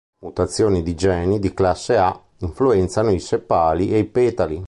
[0.23, 4.59] Mutazioni di geni di classe A influenzano i sepali e i petali.